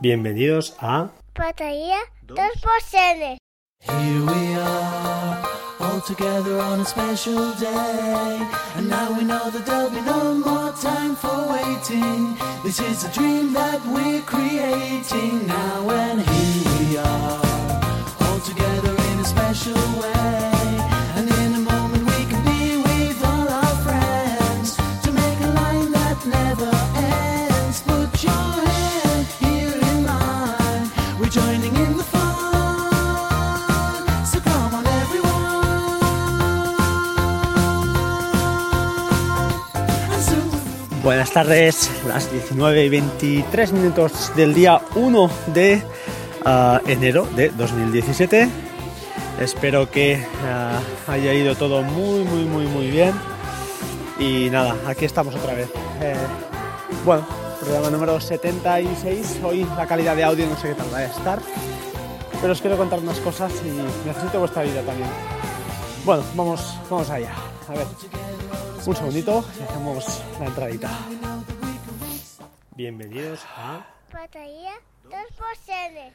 [0.00, 3.36] Bienvenidos a Batería 2%.
[3.80, 5.42] Here we are,
[5.78, 8.40] all together on a special day.
[8.76, 12.34] And now we know that there'll be no more time for waiting.
[12.64, 15.90] This is a dream that we're creating now.
[15.90, 17.40] And here we are,
[18.22, 20.29] all together in a special way.
[41.02, 45.82] Buenas tardes, las 19 y 23 minutos del día 1 de
[46.44, 48.48] ah, enero de 2017.
[49.40, 53.14] Espero que ah, haya ido todo muy, muy, muy, muy bien.
[54.18, 55.70] Y nada, aquí estamos otra vez.
[56.02, 56.14] Eh,
[57.06, 57.26] bueno,
[57.60, 59.40] programa número 76.
[59.42, 61.38] Hoy la calidad de audio no sé qué tal va a estar.
[62.42, 65.08] Pero os quiero contar unas cosas y necesito vuestra vida también.
[66.04, 67.32] Bueno, vamos, vamos allá.
[67.68, 67.86] A ver,
[68.86, 70.90] un segundito y hacemos la entradita.
[72.74, 73.86] Bienvenidos a...
[74.12, 74.72] Batería
[75.04, 76.12] 2%.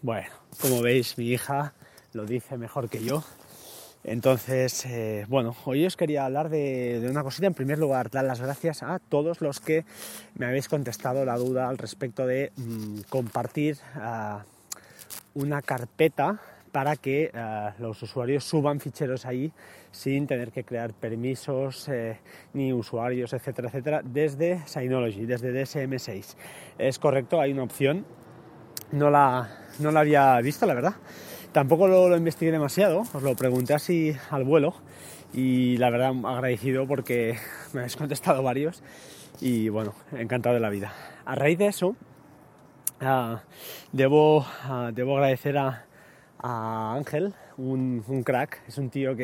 [0.00, 0.28] Bueno,
[0.60, 1.74] como veis, mi hija
[2.14, 3.22] lo dice mejor que yo.
[4.04, 7.46] Entonces, eh, bueno, hoy os quería hablar de, de una cosita.
[7.46, 9.84] En primer lugar, dar las gracias a todos los que
[10.34, 14.44] me habéis contestado la duda al respecto de mm, compartir ah,
[15.34, 16.40] una carpeta
[16.72, 19.52] para que ah, los usuarios suban ficheros ahí
[19.90, 22.18] sin tener que crear permisos eh,
[22.52, 26.36] ni usuarios, etcétera, etcétera, desde Synology, desde DSM6.
[26.78, 28.04] Es correcto, hay una opción
[28.92, 30.94] no la, no la había visto, la verdad.
[31.52, 34.74] Tampoco lo, lo investigué demasiado, os lo pregunté así al vuelo
[35.32, 37.36] y la verdad agradecido porque
[37.72, 38.82] me habéis contestado varios
[39.40, 40.92] y bueno, encantado de la vida.
[41.24, 41.96] A raíz de eso,
[43.00, 43.42] ah,
[43.92, 45.84] debo, ah, debo agradecer a,
[46.40, 49.16] a Ángel, un, crack, es un tío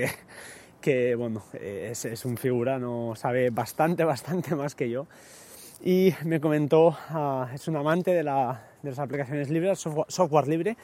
[0.81, 5.07] que, bueno, es, un figura, no sabe bastante, bastante más que yo
[5.83, 10.77] y me comentó, ah, es un amante de, la- de las aplicaciones libres, software, libre,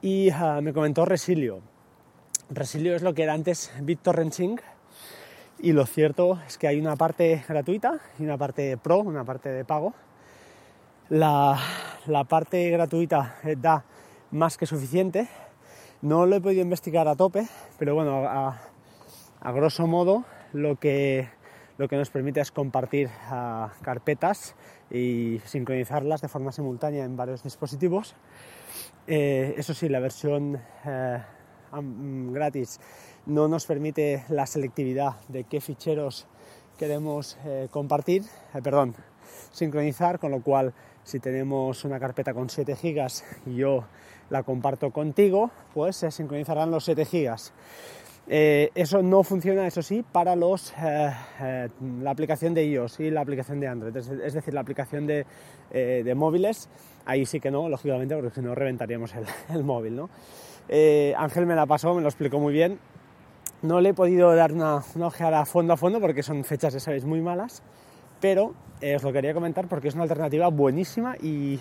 [0.00, 1.60] y ah, me comentó Resilio.
[2.48, 4.60] Resilio es lo que era antes BitTorrent Sync,
[5.58, 9.48] y lo cierto es que hay una parte gratuita y una parte pro, una parte
[9.50, 9.94] de pago.
[11.08, 11.58] La,
[12.28, 13.84] parte gratuita da
[14.30, 15.28] más que suficiente.
[16.02, 17.46] No lo he podido investigar a tope,
[17.78, 18.60] pero bueno, a,
[19.40, 21.28] a grosso modo lo que,
[21.78, 24.54] lo que nos permite es compartir ah, carpetas
[24.90, 28.14] y sincronizarlas de forma simultánea en varios dispositivos.
[29.06, 31.22] Eh, eso sí, la versión eh,
[32.32, 32.80] gratis
[33.26, 36.26] no nos permite la selectividad de qué ficheros
[36.78, 38.24] queremos eh, compartir,
[38.62, 38.94] perdón,
[39.50, 40.74] sincronizar, con lo cual
[41.06, 43.84] si tenemos una carpeta con 7 gigas y yo
[44.28, 47.52] la comparto contigo, pues se sincronizarán los 7 gigas.
[48.26, 51.68] Eh, eso no funciona, eso sí, para los, eh, eh,
[52.02, 55.24] la aplicación de iOS y la aplicación de Android, es, es decir, la aplicación de,
[55.70, 56.68] eh, de móviles,
[57.04, 59.94] ahí sí que no, lógicamente, porque si no reventaríamos el, el móvil.
[59.94, 60.10] ¿no?
[60.68, 62.80] Eh, Ángel me la pasó, me lo explicó muy bien.
[63.62, 66.80] No le he podido dar una, una ojeada fondo a fondo porque son fechas, ya
[66.80, 67.62] sabéis, muy malas,
[68.20, 71.58] pero eh, os lo quería comentar porque es una alternativa buenísima y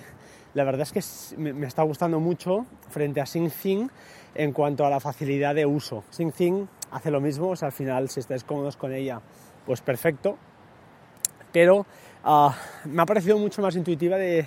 [0.53, 3.89] la verdad es que me, está gustando mucho frente a SyncThing
[4.35, 6.03] en cuanto a la facilidad de uso.
[6.11, 9.21] SyncThing hace lo mismo, o sea, al final si estáis cómodos con ella,
[9.65, 10.37] pues perfecto,
[11.51, 11.85] pero
[12.23, 12.53] ah,
[12.85, 14.45] me ha parecido mucho más intuitiva de,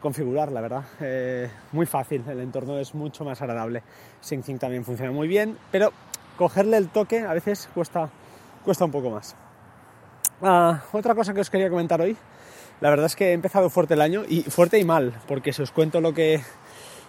[0.00, 0.84] configurar, la verdad.
[1.00, 3.82] Eh, muy fácil, el entorno es mucho más agradable.
[4.22, 5.92] SyncThing también funciona muy bien, pero
[6.38, 8.08] cogerle el toque a veces cuesta,
[8.64, 9.36] cuesta un poco más.
[10.42, 12.16] Ah, otra cosa que os quería comentar hoy,
[12.80, 15.60] la verdad es que he empezado fuerte el año y fuerte y mal, porque si
[15.60, 16.40] os cuento lo que,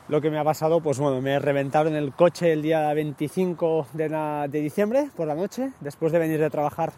[0.10, 4.10] lo que me ha pasado, pues bueno, me en el coche el día 25 de,
[4.50, 6.92] de diciembre por la noche, después de venir de trabajar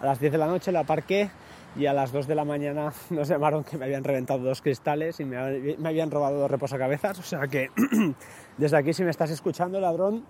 [0.00, 1.28] a las 10 de la noche, la aparqué
[1.74, 5.18] y a las 2 de la mañana nos llamaron que me habían reventado dos cristales
[5.18, 7.68] y me, me habían robado dos reposacabezas, o sea que
[8.58, 10.24] desde aquí si me estás escuchando, ladrón,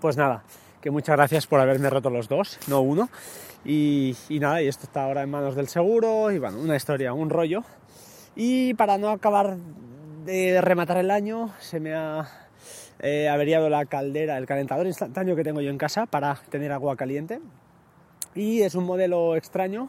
[0.00, 0.42] pues nada,
[0.84, 3.08] que muchas gracias por haberme roto los dos, no uno.
[3.64, 7.14] Y, y nada, y esto está ahora en manos del seguro, y bueno, una historia,
[7.14, 7.64] un rollo.
[8.36, 9.56] Y para no acabar
[10.26, 12.28] de rematar el año, se me ha
[12.98, 16.96] eh, averiado la caldera, el calentador instantáneo que tengo yo en casa para tener agua
[16.96, 17.40] caliente.
[18.34, 19.88] Y es un modelo extraño,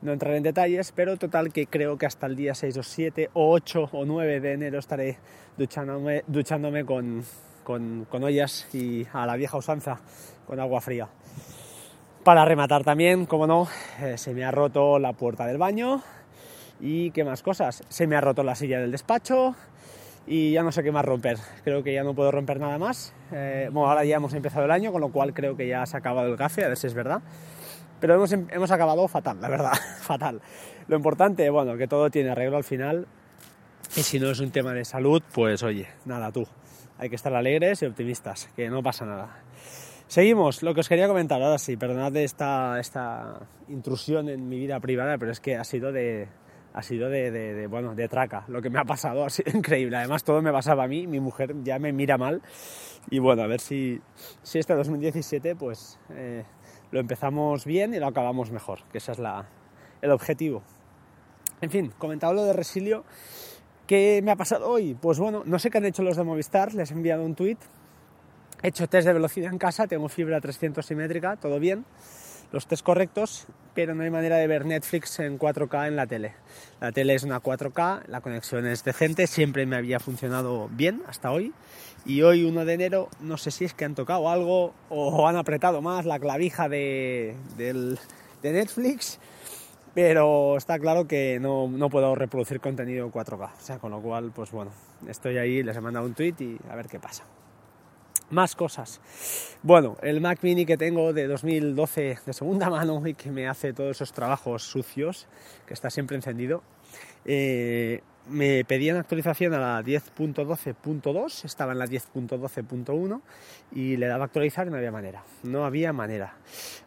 [0.00, 3.28] no entraré en detalles, pero total que creo que hasta el día 6 o 7
[3.34, 5.18] o 8 o 9 de enero estaré
[5.58, 7.22] duchándome, duchándome con,
[7.64, 9.98] con, con ollas y a la vieja usanza,
[10.46, 11.08] con agua fría.
[12.22, 13.68] Para rematar también, como no,
[14.00, 16.02] eh, se me ha roto la puerta del baño
[16.80, 17.82] ¿Y qué más cosas?
[17.88, 19.54] Se me ha roto la silla del despacho
[20.26, 21.38] y ya no sé qué más romper.
[21.62, 23.14] Creo que ya no puedo romper nada más.
[23.32, 25.96] Eh, bueno, ahora ya hemos empezado el año, con lo cual creo que ya se
[25.96, 27.22] ha acabado el gafe, a ver si es verdad.
[28.00, 30.42] Pero hemos, em- hemos acabado fatal, la verdad, fatal.
[30.88, 33.06] Lo importante, bueno, que todo tiene arreglo al final.
[33.96, 36.46] Y si no es un tema de salud, pues oye, nada, tú.
[36.98, 39.42] Hay que estar alegres y optimistas, que no pasa nada.
[40.06, 44.78] Seguimos, lo que os quería comentar, ahora sí, perdonad esta, esta intrusión en mi vida
[44.78, 46.28] privada, pero es que ha sido de,
[46.74, 48.44] ha sido de, bueno, de traca.
[48.48, 49.96] Lo que me ha pasado ha sido increíble.
[49.96, 52.42] Además, todo me pasaba a mí, mi mujer ya me mira mal.
[53.10, 54.00] Y bueno, a ver si,
[54.42, 56.44] si este 2017 pues eh,
[56.90, 59.48] lo empezamos bien y lo acabamos mejor, que ese es la,
[60.02, 60.62] el objetivo.
[61.60, 63.04] En fin, comentado lo de Resilio,
[63.86, 64.94] ¿qué me ha pasado hoy?
[64.94, 67.58] Pues bueno, no sé qué han hecho los de Movistar, les he enviado un tweet.
[68.62, 71.84] He hecho test de velocidad en casa, tengo fibra 300 simétrica, todo bien,
[72.50, 76.32] los test correctos, pero no hay manera de ver Netflix en 4K en la tele.
[76.80, 81.30] La tele es una 4K, la conexión es decente, siempre me había funcionado bien hasta
[81.30, 81.52] hoy.
[82.06, 85.36] Y hoy, 1 de enero, no sé si es que han tocado algo o han
[85.36, 89.18] apretado más la clavija de, de Netflix,
[89.94, 93.52] pero está claro que no, no puedo reproducir contenido en 4K.
[93.56, 94.72] O sea, con lo cual, pues bueno,
[95.08, 97.24] estoy ahí, les he mandado un tweet y a ver qué pasa.
[98.30, 99.00] Más cosas.
[99.62, 103.72] Bueno, el Mac Mini que tengo de 2012 de segunda mano y que me hace
[103.72, 105.28] todos esos trabajos sucios,
[105.66, 106.62] que está siempre encendido,
[107.24, 113.20] eh, me pedían actualización a la 10.12.2, estaba en la 10.12.1
[113.72, 116.34] y le daba actualizar y no había manera, no había manera.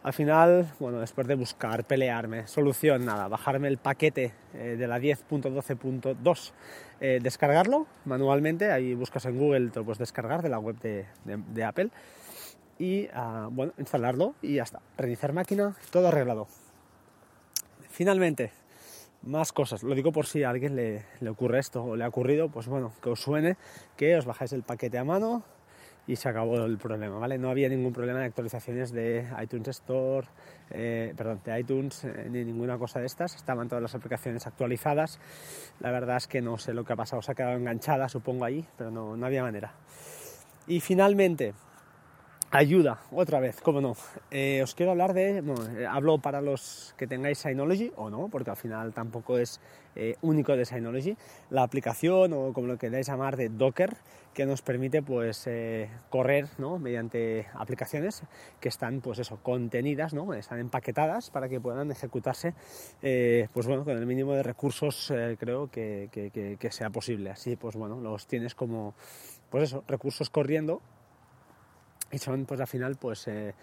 [0.02, 4.98] Al final, bueno, después de buscar, pelearme, solución, nada, bajarme el paquete eh, de la
[5.00, 6.52] 10.12.2,
[7.00, 11.06] eh, descargarlo manualmente, ahí buscas en Google, te lo puedes descargar de la web de,
[11.24, 11.90] de- de Apple
[12.78, 16.46] y, ah, bueno, instalarlo y ya está, reiniciar máquina, todo arreglado.
[17.90, 18.52] Finalmente,
[19.22, 19.82] más cosas.
[19.82, 22.68] Lo digo por si a alguien le, le ocurre esto o le ha ocurrido, pues
[22.68, 23.56] bueno, que os suene,
[23.96, 25.42] que os bajáis el paquete a mano
[26.08, 27.36] y se acabó el problema, ¿vale?
[27.36, 30.26] No había ningún problema de actualizaciones de iTunes Store,
[30.70, 33.36] eh, perdón, de iTunes, eh, ni ninguna cosa de estas.
[33.36, 35.20] Estaban todas las aplicaciones actualizadas.
[35.80, 38.46] La verdad es que no sé lo que ha pasado, se ha quedado enganchada, supongo,
[38.46, 39.74] ahí, pero no, no había manera.
[40.66, 41.52] Y finalmente,
[42.50, 43.94] Ayuda, otra vez, cómo no.
[44.30, 48.28] Eh, os quiero hablar de, bueno, eh, hablo para los que tengáis Synology o no,
[48.30, 49.60] porque al final tampoco es
[49.96, 51.14] eh, único de Synology,
[51.50, 53.94] la aplicación o como lo queráis llamar de Docker
[54.32, 56.78] que nos permite pues eh, correr ¿no?
[56.78, 58.22] mediante aplicaciones
[58.60, 60.32] que están pues eso, contenidas, ¿no?
[60.32, 62.54] están empaquetadas para que puedan ejecutarse
[63.02, 66.88] eh, pues bueno, con el mínimo de recursos eh, creo que, que- que- que sea
[66.88, 67.28] posible.
[67.28, 68.94] Así pues bueno, los tienes como
[69.50, 70.80] pues eso, recursos corriendo
[72.10, 73.54] y son pues al final pues eh,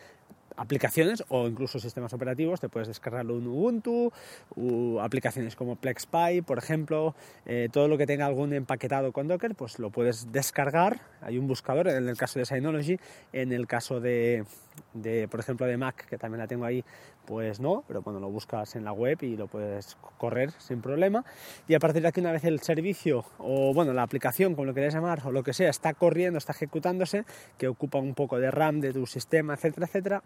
[0.57, 2.59] aplicaciones o incluso sistemas operativos.
[2.59, 4.11] Te puedes descargar un Ubuntu
[4.55, 7.15] u aplicaciones como PlexPy por ejemplo.
[7.45, 11.01] Eh, todo lo que tenga algún empaquetado con Docker pues lo puedes descargar.
[11.21, 12.99] Hay un buscador en el caso de Synology
[13.33, 14.45] en el caso de,
[14.93, 16.83] de, por ejemplo de Mac que también la tengo ahí
[17.25, 21.25] pues no pero bueno lo buscas en la web y lo puedes correr sin problema.
[21.67, 24.73] Y a partir de aquí una vez el servicio o bueno la aplicación como lo
[24.73, 27.25] queráis llamar o lo que sea está corriendo está ejecutándose
[27.57, 30.23] que ocupa un poco de RAM de tu sistema etcétera etcétera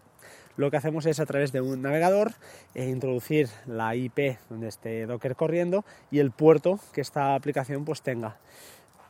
[0.56, 2.32] lo que hacemos es a través de un navegador
[2.74, 8.02] eh, introducir la IP donde esté Docker corriendo y el puerto que esta aplicación pues
[8.02, 8.36] tenga.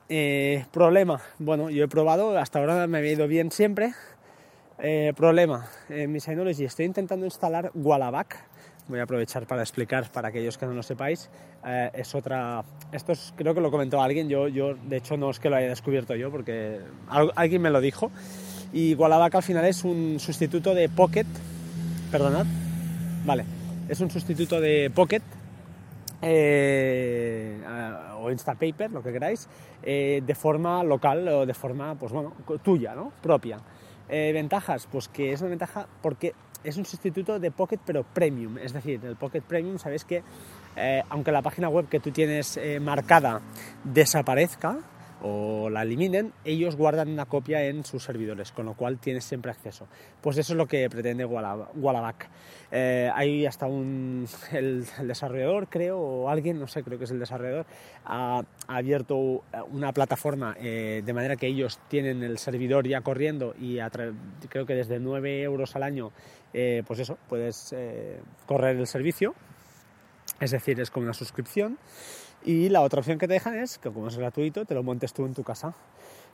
[0.08, 1.20] Eh, problema.
[1.38, 3.94] Bueno yo he probado hasta ahora me había ido bien siempre
[4.82, 8.36] eh, problema, en mi Synology estoy intentando instalar Wallaback.
[8.88, 11.30] Voy a aprovechar para explicar para aquellos que no lo sepáis.
[11.64, 12.64] Eh, es otra.
[12.90, 14.28] Esto es- creo que lo comentó alguien.
[14.28, 17.70] Yo, yo, de hecho, no es que lo haya descubierto yo, porque al- alguien me
[17.70, 18.10] lo dijo.
[18.72, 21.26] Y Wallaback al final es un sustituto de Pocket.
[22.10, 22.46] Perdonad.
[23.24, 23.44] Vale.
[23.88, 25.22] Es un sustituto de Pocket
[26.22, 27.58] eh,
[28.20, 29.48] o Instapaper, lo que queráis,
[29.82, 32.32] eh, de forma local o de forma, pues bueno,
[32.62, 33.12] tuya, ¿no?
[33.22, 33.58] Propia.
[34.12, 38.58] Eh, ventajas, pues que es una ventaja porque es un sustituto de Pocket pero premium,
[38.58, 40.24] es decir, el Pocket Premium sabéis que
[40.74, 43.40] eh, aunque la página web que tú tienes eh, marcada
[43.84, 44.78] desaparezca
[45.22, 49.50] o la eliminen, ellos guardan una copia en sus servidores, con lo cual tienes siempre
[49.50, 49.86] acceso.
[50.20, 52.28] Pues eso es lo que pretende Walla- Wallaback.
[52.72, 57.18] Eh, hay hasta un el, desarrollador, creo, o alguien, no sé, creo que es el
[57.18, 57.66] desarrollador,
[58.04, 63.54] ha, ha abierto una plataforma eh, de manera que ellos tienen el servidor ya corriendo
[63.60, 63.78] y
[64.48, 66.12] creo que desde 9 euros al año,
[66.54, 69.34] eh, pues eso, puedes eh, correr el servicio.
[70.40, 71.76] Es decir, es como una suscripción.
[72.44, 75.12] Y la otra opción que te dejan es que como es gratuito, te lo montes
[75.12, 75.74] tú en tu casa.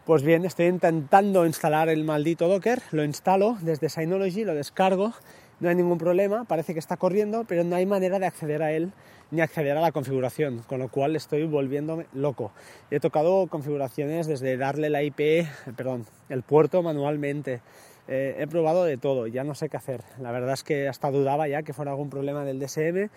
[0.05, 5.13] Pues bien, estoy intentando instalar el maldito Docker, lo instalo desde Synology, lo descargo
[5.59, 8.73] no hay ningún problema, parece que está corriendo, pero no hay manera de acceder a
[8.73, 8.93] él
[9.31, 12.53] ni acceder a la configuración, con lo cual estoy volviéndome loco.
[12.91, 15.47] He tocado configuraciones desde darle la IP,
[15.77, 17.63] perdón, el puerto manualmente.
[18.07, 20.03] Eh, he probado de todo, ya no sé qué hacer.
[20.21, 23.09] La verdad es que hasta dudaba ya que fuera algún problema del DSM,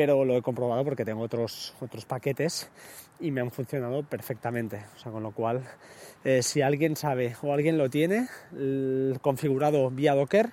[0.00, 2.70] pero lo he comprobado porque tengo otros, otros paquetes
[3.20, 4.80] y me han funcionado perfectamente.
[5.04, 5.60] Con lo cual,
[6.24, 8.26] eh, si alguien sabe o alguien lo tiene
[9.20, 10.52] configurado vía Docker,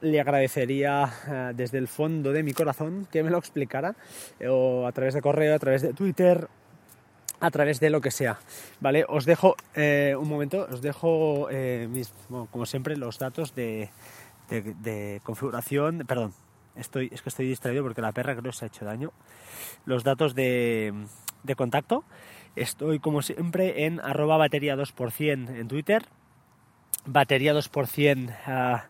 [0.00, 3.94] le agradecería eh, desde el fondo de mi corazón que me lo explicara,
[4.40, 6.48] eh, o a través de correo, a través de Twitter,
[7.38, 8.40] a través de lo que sea.
[8.80, 9.04] ¿Vale?
[9.08, 11.48] Os dejo eh, un momento, os dejo,
[12.50, 13.90] como siempre, los datos de
[15.22, 16.02] configuración.
[16.04, 16.34] Perdón,
[16.76, 19.12] estoy, es que estoy distraído porque la perra creo que se ha hecho daño.
[19.84, 20.92] Los datos de,
[21.42, 22.04] de contacto.
[22.56, 26.04] Estoy, como siempre, en arroba batería 2% en Twitter.
[27.04, 28.86] Batería 2% ah,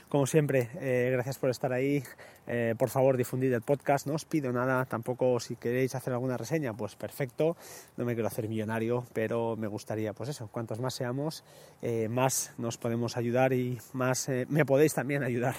[0.09, 2.05] Como siempre, eh, gracias por estar ahí.
[2.47, 6.37] Eh, por favor, difundid el podcast, no os pido nada, tampoco si queréis hacer alguna
[6.37, 7.57] reseña, pues perfecto.
[7.97, 11.43] No me quiero hacer millonario, pero me gustaría, pues eso, cuantos más seamos,
[11.83, 15.57] eh, más nos podemos ayudar y más me podéis también ayudar.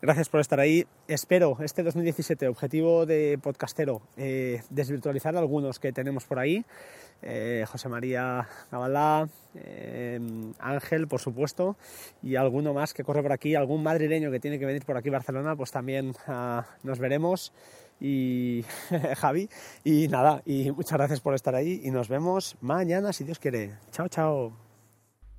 [0.00, 0.86] Gracias por estar ahí.
[1.08, 6.51] Espero este 2017, objetivo de podcastero, desvirtualizar algunos que tenemos por ahí.
[7.24, 10.18] Eh, José María Gabalá, eh,
[10.58, 11.76] Ángel, por supuesto,
[12.20, 15.08] y alguno más que corre por aquí, algún madrileño que tiene que venir por aquí
[15.08, 17.52] a Barcelona, pues también ah, nos veremos.
[18.00, 18.64] Y
[19.16, 19.48] Javi,
[19.84, 23.78] y nada, y muchas gracias por estar ahí y nos vemos mañana si Dios quiere.
[23.92, 24.52] Chao, chao.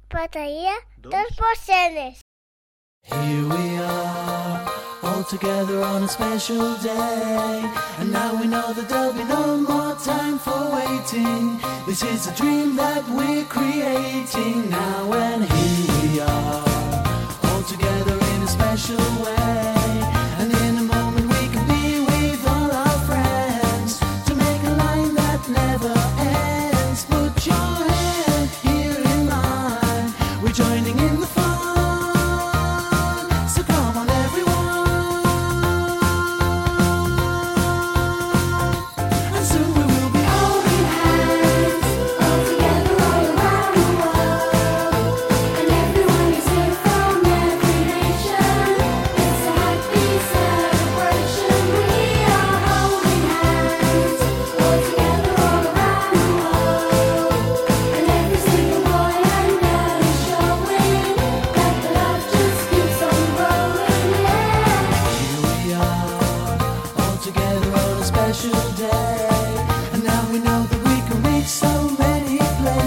[0.10, 2.20] 2%.
[3.06, 4.66] Here we are,
[5.04, 7.72] all together on a special day.
[8.00, 11.60] And now we know that there'll be no more time for waiting.
[11.86, 16.53] This is a dream that we're creating now, and here we are,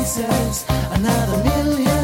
[0.06, 0.64] places.
[0.92, 1.95] Another million